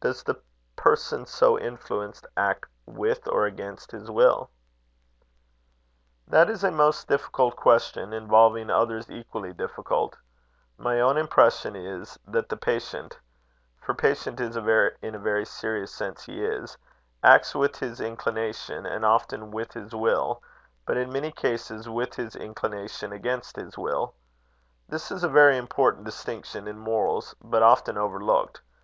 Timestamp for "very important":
25.28-26.04